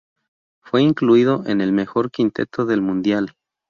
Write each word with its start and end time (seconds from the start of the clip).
Fue 0.63 0.81
incluido 0.81 1.43
en 1.45 1.61
el 1.61 1.73
mejor 1.73 2.09
quinteto 2.09 2.65
del 2.65 2.81
mundial. 2.81 3.35